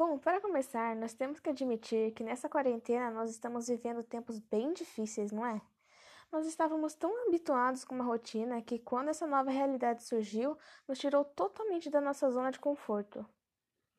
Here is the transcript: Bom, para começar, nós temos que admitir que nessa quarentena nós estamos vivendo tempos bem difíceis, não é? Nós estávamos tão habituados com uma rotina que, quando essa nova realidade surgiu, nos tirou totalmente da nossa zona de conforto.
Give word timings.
Bom, 0.00 0.18
para 0.18 0.40
começar, 0.40 0.96
nós 0.96 1.12
temos 1.12 1.40
que 1.40 1.50
admitir 1.50 2.12
que 2.12 2.24
nessa 2.24 2.48
quarentena 2.48 3.10
nós 3.10 3.30
estamos 3.30 3.68
vivendo 3.68 4.02
tempos 4.02 4.38
bem 4.38 4.72
difíceis, 4.72 5.30
não 5.30 5.44
é? 5.44 5.60
Nós 6.32 6.46
estávamos 6.46 6.94
tão 6.94 7.26
habituados 7.26 7.84
com 7.84 7.96
uma 7.96 8.04
rotina 8.04 8.62
que, 8.62 8.78
quando 8.78 9.10
essa 9.10 9.26
nova 9.26 9.50
realidade 9.50 10.02
surgiu, 10.02 10.56
nos 10.88 10.98
tirou 10.98 11.22
totalmente 11.22 11.90
da 11.90 12.00
nossa 12.00 12.30
zona 12.30 12.50
de 12.50 12.58
conforto. 12.58 13.26